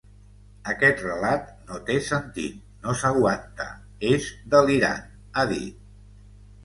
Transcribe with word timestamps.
Aquest 0.71 1.03
relat 1.07 1.51
no 1.71 1.77
té 1.89 1.97
sentit, 2.07 2.57
no 2.87 2.95
s’aguanta, 3.01 3.67
és 4.13 4.31
delirant, 4.55 5.05
ha 5.35 5.45
dit. 5.57 5.89